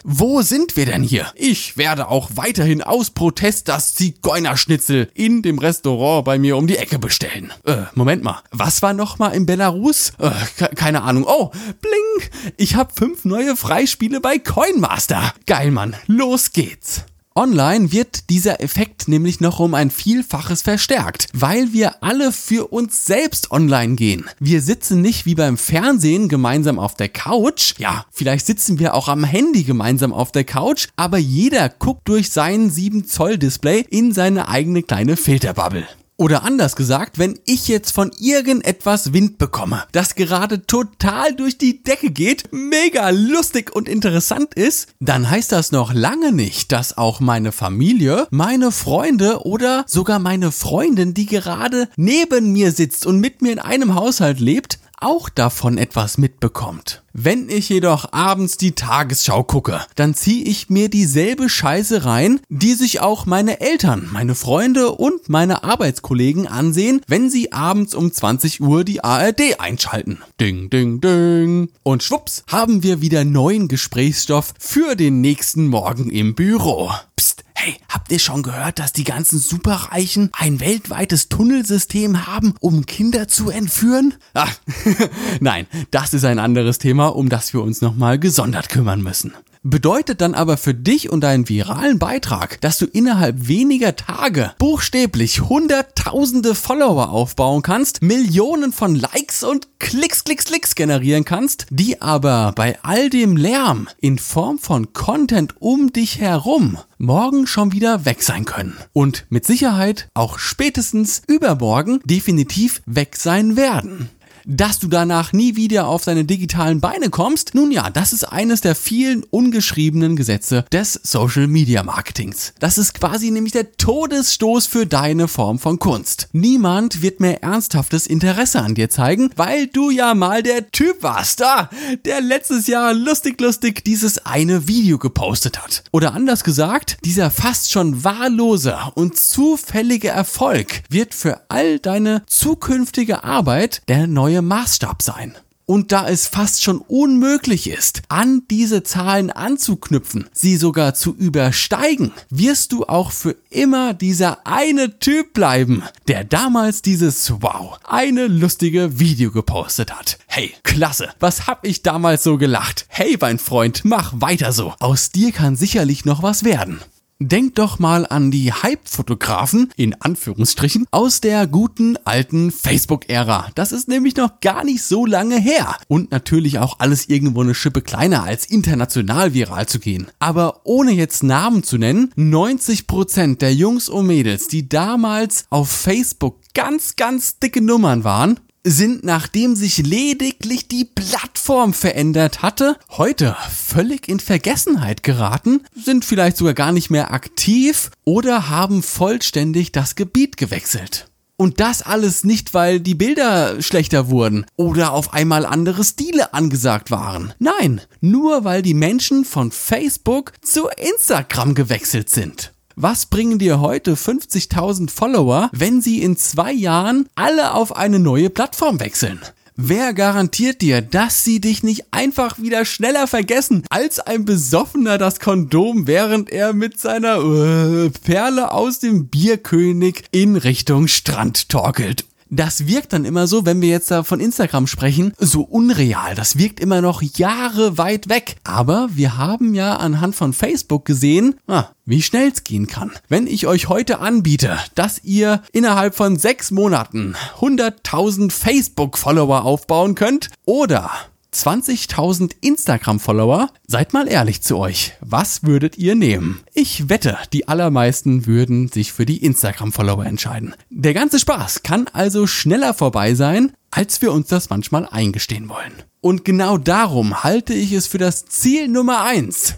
Wo 0.04 0.42
sind 0.42 0.76
wir 0.76 0.87
denn 0.87 1.02
hier? 1.02 1.26
Ich 1.35 1.76
werde 1.76 2.07
auch 2.07 2.30
weiterhin 2.35 2.83
aus 2.83 3.11
Protest 3.11 3.66
das 3.66 3.97
Zigeunerschnitzel 3.97 5.11
in 5.12 5.42
dem 5.42 5.59
Restaurant 5.59 6.25
bei 6.25 6.38
mir 6.38 6.57
um 6.57 6.68
die 6.68 6.76
Ecke 6.76 7.00
bestellen. 7.00 7.52
Äh, 7.64 7.78
Moment 7.97 8.23
mal. 8.23 8.40
Was 8.52 8.80
war 8.80 8.92
nochmal 8.92 9.35
in 9.35 9.45
Belarus? 9.45 10.12
Äh, 10.18 10.30
keine 10.76 11.02
Ahnung. 11.02 11.25
Oh, 11.26 11.50
bling! 11.80 12.30
Ich 12.57 12.76
habe 12.76 12.92
fünf 12.95 13.25
neue 13.25 13.57
Freispiele 13.57 14.21
bei 14.21 14.38
Coinmaster. 14.38 15.35
Geil, 15.47 15.73
Mann. 15.73 15.97
Los 16.07 16.52
geht's. 16.52 17.02
Online 17.38 17.92
wird 17.92 18.30
dieser 18.30 18.61
Effekt 18.61 19.07
nämlich 19.07 19.38
noch 19.38 19.61
um 19.61 19.73
ein 19.75 19.92
Vielfaches 19.92 20.62
verstärkt, 20.62 21.28
weil 21.33 21.73
wir 21.73 22.02
alle 22.02 22.33
für 22.33 22.73
uns 22.73 23.07
selbst 23.07 23.52
online 23.52 23.95
gehen. 23.95 24.28
Wir 24.40 24.61
sitzen 24.61 25.02
nicht 25.02 25.25
wie 25.25 25.37
beim 25.37 25.57
Fernsehen 25.57 26.28
gemeinsam 26.28 26.80
auf 26.80 26.97
der 26.97 27.09
Couch. 27.09 27.75
Ja, 27.78 28.07
vielleicht 28.11 28.45
sitzen 28.45 28.80
wir 28.80 28.92
auch 28.92 29.07
am 29.07 29.23
Handy 29.23 29.62
gemeinsam 29.62 30.12
auf 30.12 30.33
der 30.33 30.42
Couch, 30.42 30.88
aber 30.97 31.18
jeder 31.18 31.68
guckt 31.68 32.09
durch 32.09 32.33
sein 32.33 32.71
7 32.71 33.07
Zoll 33.07 33.38
Display 33.38 33.85
in 33.88 34.11
seine 34.12 34.49
eigene 34.49 34.83
kleine 34.83 35.16
Filterbubble. 35.16 35.87
Oder 36.20 36.42
anders 36.42 36.75
gesagt, 36.75 37.20
wenn 37.20 37.38
ich 37.44 37.68
jetzt 37.68 37.92
von 37.92 38.10
irgendetwas 38.18 39.12
Wind 39.12 39.38
bekomme, 39.38 39.84
das 39.92 40.16
gerade 40.16 40.66
total 40.66 41.32
durch 41.37 41.58
die 41.58 41.84
Decke 41.84 42.10
geht, 42.10 42.48
mega 42.50 43.10
lustig 43.10 43.70
und 43.72 43.88
interessant 43.88 44.52
ist, 44.54 44.88
dann 44.98 45.30
heißt 45.30 45.52
das 45.52 45.70
noch 45.70 45.94
lange 45.94 46.32
nicht, 46.32 46.72
dass 46.72 46.98
auch 46.98 47.20
meine 47.20 47.52
Familie, 47.52 48.26
meine 48.30 48.72
Freunde 48.72 49.46
oder 49.46 49.84
sogar 49.87 50.18
meine 50.18 50.50
Freundin, 50.50 51.14
die 51.14 51.26
gerade 51.26 51.88
neben 51.94 52.50
mir 52.50 52.72
sitzt 52.72 53.06
und 53.06 53.20
mit 53.20 53.40
mir 53.40 53.52
in 53.52 53.60
einem 53.60 53.94
Haushalt 53.94 54.40
lebt, 54.40 54.80
auch 55.00 55.28
davon 55.28 55.78
etwas 55.78 56.18
mitbekommt. 56.18 57.02
Wenn 57.12 57.48
ich 57.48 57.68
jedoch 57.68 58.12
abends 58.12 58.58
die 58.58 58.72
Tagesschau 58.72 59.42
gucke, 59.42 59.80
dann 59.96 60.14
ziehe 60.14 60.44
ich 60.44 60.70
mir 60.70 60.88
dieselbe 60.88 61.48
Scheiße 61.48 62.04
rein, 62.04 62.40
die 62.48 62.74
sich 62.74 63.00
auch 63.00 63.26
meine 63.26 63.60
Eltern, 63.60 64.08
meine 64.12 64.34
Freunde 64.34 64.92
und 64.92 65.28
meine 65.28 65.64
Arbeitskollegen 65.64 66.46
ansehen, 66.46 67.00
wenn 67.08 67.28
sie 67.28 67.52
abends 67.52 67.94
um 67.94 68.12
20 68.12 68.60
Uhr 68.60 68.84
die 68.84 69.02
ARD 69.02 69.58
einschalten. 69.58 70.18
Ding, 70.40 70.70
ding, 70.70 71.00
ding. 71.00 71.70
Und 71.82 72.02
schwupps, 72.02 72.44
haben 72.46 72.82
wir 72.82 73.00
wieder 73.00 73.24
neuen 73.24 73.68
Gesprächsstoff 73.68 74.54
für 74.58 74.94
den 74.94 75.20
nächsten 75.20 75.66
Morgen 75.66 76.10
im 76.10 76.34
Büro. 76.34 76.92
Psst, 77.16 77.27
hey, 77.58 77.76
habt 77.88 78.12
ihr 78.12 78.20
schon 78.20 78.44
gehört, 78.44 78.78
dass 78.78 78.92
die 78.92 79.04
ganzen 79.04 79.38
Superreichen 79.40 80.30
ein 80.32 80.60
weltweites 80.60 81.28
Tunnelsystem 81.28 82.26
haben, 82.26 82.54
um 82.60 82.86
Kinder 82.86 83.26
zu 83.26 83.50
entführen? 83.50 84.14
Ach, 84.32 84.54
nein, 85.40 85.66
das 85.90 86.14
ist 86.14 86.24
ein 86.24 86.38
anderes 86.38 86.78
Thema, 86.78 87.08
um 87.08 87.28
das 87.28 87.52
wir 87.52 87.62
uns 87.62 87.80
nochmal 87.80 88.18
gesondert 88.18 88.68
kümmern 88.68 89.02
müssen. 89.02 89.34
Bedeutet 89.62 90.20
dann 90.20 90.34
aber 90.34 90.56
für 90.56 90.74
dich 90.74 91.10
und 91.10 91.22
deinen 91.22 91.48
viralen 91.48 91.98
Beitrag, 91.98 92.60
dass 92.60 92.78
du 92.78 92.86
innerhalb 92.86 93.48
weniger 93.48 93.96
Tage 93.96 94.52
buchstäblich 94.58 95.42
hunderttausende 95.42 96.54
Follower 96.54 97.10
aufbauen 97.10 97.62
kannst, 97.62 98.02
Millionen 98.02 98.72
von 98.72 98.94
Likes 98.94 99.42
und 99.42 99.68
Klicks, 99.78 100.24
Klicks, 100.24 100.44
Klicks 100.44 100.74
generieren 100.74 101.24
kannst, 101.24 101.66
die 101.70 102.00
aber 102.00 102.52
bei 102.54 102.78
all 102.82 103.10
dem 103.10 103.36
Lärm 103.36 103.88
in 104.00 104.18
Form 104.18 104.58
von 104.58 104.92
Content 104.92 105.54
um 105.60 105.92
dich 105.92 106.20
herum 106.20 106.78
morgen 106.98 107.46
schon 107.46 107.72
wieder 107.72 108.04
weg 108.04 108.22
sein 108.22 108.44
können. 108.44 108.76
Und 108.92 109.26
mit 109.30 109.46
Sicherheit 109.46 110.08
auch 110.14 110.38
spätestens 110.38 111.22
übermorgen 111.26 112.00
definitiv 112.04 112.82
weg 112.86 113.16
sein 113.16 113.56
werden 113.56 114.10
dass 114.48 114.78
du 114.78 114.88
danach 114.88 115.32
nie 115.32 115.56
wieder 115.56 115.86
auf 115.86 116.04
deine 116.04 116.24
digitalen 116.24 116.80
Beine 116.80 117.10
kommst? 117.10 117.54
Nun 117.54 117.70
ja, 117.70 117.90
das 117.90 118.12
ist 118.12 118.24
eines 118.24 118.62
der 118.62 118.74
vielen 118.74 119.22
ungeschriebenen 119.22 120.16
Gesetze 120.16 120.64
des 120.72 120.98
Social 121.02 121.46
Media 121.46 121.82
Marketings. 121.82 122.54
Das 122.58 122.78
ist 122.78 122.94
quasi 122.94 123.30
nämlich 123.30 123.52
der 123.52 123.72
Todesstoß 123.76 124.66
für 124.66 124.86
deine 124.86 125.28
Form 125.28 125.58
von 125.58 125.78
Kunst. 125.78 126.28
Niemand 126.32 127.02
wird 127.02 127.20
mehr 127.20 127.42
ernsthaftes 127.42 128.06
Interesse 128.06 128.62
an 128.62 128.74
dir 128.74 128.88
zeigen, 128.88 129.30
weil 129.36 129.66
du 129.66 129.90
ja 129.90 130.14
mal 130.14 130.42
der 130.42 130.70
Typ 130.70 131.02
warst, 131.02 131.40
da, 131.40 131.68
der 132.06 132.22
letztes 132.22 132.66
Jahr 132.66 132.94
lustig 132.94 133.38
lustig 133.40 133.84
dieses 133.84 134.24
eine 134.24 134.66
Video 134.66 134.98
gepostet 134.98 135.62
hat. 135.62 135.84
Oder 135.92 136.14
anders 136.14 136.42
gesagt, 136.42 136.96
dieser 137.04 137.30
fast 137.30 137.70
schon 137.70 138.02
wahllose 138.02 138.76
und 138.94 139.18
zufällige 139.18 140.08
Erfolg 140.08 140.82
wird 140.88 141.14
für 141.14 141.42
all 141.48 141.78
deine 141.78 142.22
zukünftige 142.26 143.24
Arbeit 143.24 143.82
der 143.88 144.06
neue 144.06 144.38
neue 144.38 144.42
Maßstab 144.42 145.02
sein. 145.02 145.37
Und 145.66 145.92
da 145.92 146.09
es 146.09 146.26
fast 146.26 146.62
schon 146.62 146.78
unmöglich 146.78 147.68
ist, 147.68 148.00
an 148.09 148.45
diese 148.50 148.85
Zahlen 148.85 149.30
anzuknüpfen, 149.30 150.26
sie 150.33 150.57
sogar 150.57 150.95
zu 150.95 151.14
übersteigen, 151.14 152.12
wirst 152.30 152.73
du 152.73 152.87
auch 152.87 153.12
für 153.12 153.37
immer 153.50 153.92
dieser 153.92 154.47
eine 154.47 154.99
Typ 154.99 155.35
bleiben, 155.35 155.83
der 156.07 156.25
damals 156.25 156.80
dieses 156.80 157.30
Wow, 157.42 157.78
eine 157.85 158.28
lustige 158.28 158.99
Video 158.99 159.30
gepostet 159.30 159.92
hat. 159.92 160.18
Hey, 160.26 160.54
klasse, 160.62 161.11
was 161.21 161.47
hab 161.47 161.66
ich 161.66 161.83
damals 161.83 162.23
so 162.23 162.38
gelacht? 162.38 162.87
Hey, 162.88 163.18
mein 163.21 163.38
Freund, 163.38 163.83
mach 163.85 164.14
weiter 164.14 164.52
so. 164.52 164.73
Aus 164.80 165.11
dir 165.11 165.33
kann 165.33 165.54
sicherlich 165.54 166.07
noch 166.07 166.23
was 166.23 166.45
werden. 166.45 166.80
Denk 167.20 167.56
doch 167.56 167.80
mal 167.80 168.06
an 168.06 168.30
die 168.30 168.52
Hype-Fotografen, 168.52 169.72
in 169.75 170.00
Anführungsstrichen, 170.00 170.87
aus 170.92 171.20
der 171.20 171.48
guten 171.48 171.96
alten 172.04 172.52
Facebook-Ära. 172.52 173.50
Das 173.56 173.72
ist 173.72 173.88
nämlich 173.88 174.14
noch 174.14 174.38
gar 174.38 174.62
nicht 174.62 174.84
so 174.84 175.04
lange 175.04 175.37
her. 175.37 175.76
Und 175.88 176.12
natürlich 176.12 176.60
auch 176.60 176.78
alles 176.78 177.08
irgendwo 177.08 177.42
eine 177.42 177.56
Schippe 177.56 177.82
kleiner 177.82 178.22
als 178.22 178.46
international 178.46 179.34
viral 179.34 179.66
zu 179.66 179.80
gehen. 179.80 180.06
Aber 180.20 180.60
ohne 180.62 180.92
jetzt 180.92 181.25
Namen 181.25 181.64
zu 181.64 181.76
nennen, 181.76 182.12
90% 182.16 183.38
der 183.38 183.52
Jungs 183.52 183.88
und 183.88 184.06
Mädels, 184.06 184.46
die 184.46 184.68
damals 184.68 185.46
auf 185.50 185.68
Facebook 185.72 186.37
ganz, 186.54 186.94
ganz 186.94 187.40
dicke 187.40 187.60
Nummern 187.60 188.04
waren, 188.04 188.38
sind, 188.70 189.04
nachdem 189.04 189.56
sich 189.56 189.78
lediglich 189.78 190.68
die 190.68 190.84
Plattform 190.84 191.75
verändert 191.75 192.42
hatte, 192.42 192.76
heute 192.90 193.37
völlig 193.50 194.08
in 194.08 194.20
Vergessenheit 194.20 195.02
geraten, 195.02 195.62
sind 195.75 196.04
vielleicht 196.04 196.37
sogar 196.37 196.54
gar 196.54 196.72
nicht 196.72 196.90
mehr 196.90 197.12
aktiv 197.12 197.90
oder 198.04 198.48
haben 198.48 198.82
vollständig 198.82 199.72
das 199.72 199.94
Gebiet 199.94 200.37
gewechselt. 200.37 201.08
Und 201.40 201.60
das 201.60 201.82
alles 201.82 202.25
nicht, 202.25 202.52
weil 202.52 202.80
die 202.80 202.96
Bilder 202.96 203.62
schlechter 203.62 204.10
wurden 204.10 204.44
oder 204.56 204.92
auf 204.92 205.12
einmal 205.12 205.46
andere 205.46 205.84
Stile 205.84 206.34
angesagt 206.34 206.90
waren. 206.90 207.32
Nein, 207.38 207.80
nur 208.00 208.42
weil 208.42 208.60
die 208.60 208.75
Menschen 208.75 209.25
von 209.25 209.52
Facebook 209.52 210.32
zu 210.42 210.66
Instagram 210.68 211.54
gewechselt 211.54 212.10
sind. 212.10 212.52
Was 212.80 213.06
bringen 213.06 213.40
dir 213.40 213.58
heute 213.58 213.97
50.000 213.97 214.88
Follower, 214.88 215.50
wenn 215.52 215.82
sie 215.82 216.00
in 216.00 216.16
zwei 216.16 216.52
Jahren 216.52 217.08
alle 217.16 217.54
auf 217.54 217.75
eine 217.76 217.99
neue 217.99 218.30
Plattform 218.30 218.78
wechseln? 218.78 219.20
Wer 219.56 219.92
garantiert 219.92 220.62
dir, 220.62 220.80
dass 220.80 221.25
sie 221.25 221.40
dich 221.40 221.64
nicht 221.64 221.87
einfach 221.90 222.38
wieder 222.38 222.64
schneller 222.64 223.08
vergessen 223.08 223.64
als 223.68 223.99
ein 223.99 224.25
Besoffener 224.25 224.97
das 224.97 225.18
Kondom, 225.18 225.88
während 225.88 226.30
er 226.30 226.52
mit 226.52 226.78
seiner 226.78 227.16
äh, 227.16 227.90
Perle 227.90 228.52
aus 228.52 228.78
dem 228.78 229.08
Bierkönig 229.08 230.04
in 230.12 230.37
Richtung 230.37 230.87
Strand 230.87 231.49
torkelt? 231.49 232.04
Das 232.30 232.66
wirkt 232.66 232.92
dann 232.92 233.04
immer 233.04 233.26
so, 233.26 233.47
wenn 233.47 233.61
wir 233.61 233.68
jetzt 233.68 233.90
da 233.90 234.02
von 234.02 234.20
Instagram 234.20 234.66
sprechen, 234.66 235.12
so 235.18 235.42
unreal. 235.42 236.14
Das 236.14 236.38
wirkt 236.38 236.61
immer 236.61 236.80
noch 236.80 237.02
Jahre 237.02 237.78
weit 237.78 238.08
weg. 238.08 238.37
Aber 238.44 238.88
wir 238.92 239.16
haben 239.16 239.54
ja 239.54 239.76
anhand 239.76 240.14
von 240.14 240.32
Facebook 240.32 240.85
gesehen, 240.85 241.37
ah, 241.47 241.66
wie 241.85 242.02
schnell 242.02 242.30
es 242.30 242.44
gehen 242.44 242.66
kann. 242.66 242.92
Wenn 243.08 243.26
ich 243.26 243.47
euch 243.47 243.68
heute 243.68 244.00
anbiete, 244.00 244.58
dass 244.75 245.02
ihr 245.04 245.42
innerhalb 245.52 245.94
von 245.94 246.18
sechs 246.18 246.50
Monaten 246.50 247.14
100.000 247.40 248.30
Facebook-Follower 248.30 249.44
aufbauen 249.44 249.94
könnt 249.94 250.30
oder 250.44 250.90
20.000 251.32 252.32
Instagram-Follower. 252.40 253.50
Seid 253.66 253.92
mal 253.92 254.08
ehrlich 254.08 254.42
zu 254.42 254.58
euch. 254.58 254.94
Was 255.00 255.42
würdet 255.42 255.78
ihr 255.78 255.94
nehmen? 255.94 256.40
Ich 256.54 256.88
wette, 256.88 257.18
die 257.32 257.49
allermeisten 257.49 258.26
würden 258.26 258.68
sich 258.68 258.92
für 258.92 259.06
die 259.06 259.25
Instagram-Follower 259.25 260.06
entscheiden. 260.06 260.54
Der 260.70 260.94
ganze 260.94 261.18
Spaß 261.18 261.62
kann 261.62 261.88
also 261.92 262.26
schneller 262.26 262.75
vorbei 262.75 263.14
sein, 263.14 263.52
als 263.70 264.00
wir 264.00 264.12
uns 264.12 264.28
das 264.28 264.49
manchmal 264.50 264.88
eingestehen 264.90 265.49
wollen. 265.49 265.73
Und 266.00 266.25
genau 266.25 266.58
darum 266.58 267.25
halte 267.25 267.52
ich 267.52 267.73
es 267.73 267.87
für 267.88 267.99
das 267.99 268.25
Ziel 268.25 268.68
Nummer 268.68 269.02
eins. 269.02 269.56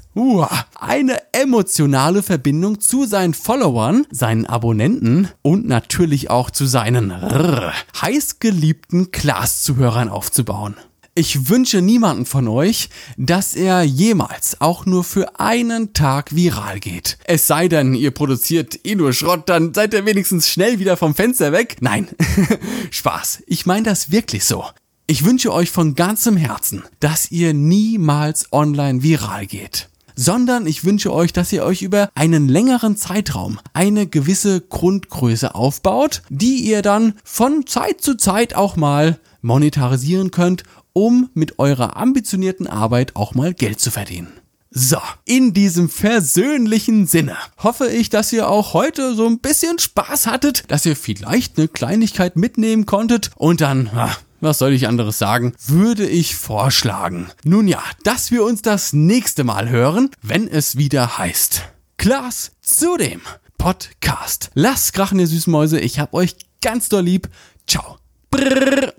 Eine 0.74 1.18
emotionale 1.32 2.22
Verbindung 2.22 2.80
zu 2.80 3.04
seinen 3.06 3.34
Followern, 3.34 4.06
seinen 4.10 4.46
Abonnenten 4.46 5.28
und 5.42 5.68
natürlich 5.68 6.30
auch 6.30 6.50
zu 6.50 6.66
seinen 6.66 7.12
heißgeliebten 8.00 9.12
Class-Zuhörern 9.12 10.08
aufzubauen. 10.08 10.76
Ich 11.16 11.48
wünsche 11.48 11.82
niemanden 11.82 12.24
von 12.24 12.46
euch, 12.46 12.88
dass 13.16 13.56
er 13.56 13.82
jemals 13.82 14.60
auch 14.60 14.86
nur 14.86 15.02
für 15.02 15.40
einen 15.40 15.92
Tag 15.92 16.34
viral 16.36 16.78
geht. 16.78 17.18
Es 17.24 17.48
sei 17.48 17.66
denn, 17.66 17.94
ihr 17.94 18.12
produziert 18.12 18.78
eh 18.84 18.94
nur 18.94 19.12
Schrott, 19.12 19.48
dann 19.48 19.74
seid 19.74 19.92
ihr 19.92 20.06
wenigstens 20.06 20.48
schnell 20.48 20.78
wieder 20.78 20.96
vom 20.96 21.16
Fenster 21.16 21.50
weg. 21.50 21.78
Nein, 21.80 22.08
Spaß. 22.92 23.42
Ich 23.48 23.66
meine 23.66 23.82
das 23.82 24.12
wirklich 24.12 24.44
so. 24.44 24.64
Ich 25.08 25.24
wünsche 25.24 25.52
euch 25.52 25.72
von 25.72 25.96
ganzem 25.96 26.36
Herzen, 26.36 26.84
dass 27.00 27.32
ihr 27.32 27.54
niemals 27.54 28.52
online 28.52 29.02
viral 29.02 29.46
geht 29.46 29.88
sondern 30.16 30.66
ich 30.66 30.84
wünsche 30.84 31.14
euch, 31.14 31.32
dass 31.32 31.50
ihr 31.50 31.64
euch 31.64 31.80
über 31.80 32.10
einen 32.14 32.46
längeren 32.46 32.94
Zeitraum 32.94 33.58
eine 33.72 34.06
gewisse 34.06 34.60
Grundgröße 34.60 35.54
aufbaut, 35.54 36.20
die 36.28 36.56
ihr 36.56 36.82
dann 36.82 37.14
von 37.24 37.66
Zeit 37.66 38.02
zu 38.02 38.18
Zeit 38.18 38.52
auch 38.52 38.76
mal 38.76 39.18
monetarisieren 39.40 40.30
könnt 40.30 40.64
um 40.92 41.30
mit 41.34 41.58
eurer 41.58 41.96
ambitionierten 41.96 42.66
Arbeit 42.66 43.16
auch 43.16 43.34
mal 43.34 43.54
Geld 43.54 43.80
zu 43.80 43.90
verdienen. 43.90 44.32
So, 44.72 44.98
in 45.24 45.52
diesem 45.52 45.88
versöhnlichen 45.88 47.08
Sinne 47.08 47.36
hoffe 47.58 47.88
ich, 47.88 48.08
dass 48.08 48.32
ihr 48.32 48.48
auch 48.48 48.72
heute 48.72 49.16
so 49.16 49.26
ein 49.26 49.40
bisschen 49.40 49.80
Spaß 49.80 50.28
hattet, 50.28 50.70
dass 50.70 50.86
ihr 50.86 50.94
vielleicht 50.94 51.58
eine 51.58 51.66
Kleinigkeit 51.66 52.36
mitnehmen 52.36 52.86
konntet 52.86 53.32
und 53.34 53.60
dann, 53.60 53.90
was 54.40 54.58
soll 54.58 54.72
ich 54.72 54.86
anderes 54.86 55.18
sagen, 55.18 55.54
würde 55.66 56.06
ich 56.06 56.36
vorschlagen. 56.36 57.32
Nun 57.42 57.66
ja, 57.66 57.82
dass 58.04 58.30
wir 58.30 58.44
uns 58.44 58.62
das 58.62 58.92
nächste 58.92 59.42
Mal 59.42 59.68
hören, 59.68 60.10
wenn 60.22 60.46
es 60.46 60.76
wieder 60.76 61.18
heißt. 61.18 61.64
Klaas 61.96 62.52
zu 62.62 62.96
dem 62.96 63.22
Podcast. 63.58 64.50
Lasst 64.54 64.92
krachen, 64.92 65.18
ihr 65.18 65.26
süßen 65.26 65.50
Mäuse, 65.50 65.80
ich 65.80 65.98
hab 65.98 66.14
euch 66.14 66.36
ganz 66.62 66.88
doll 66.88 67.02
lieb. 67.02 67.28
Ciao. 67.66 67.98
Brrr. 68.30 68.94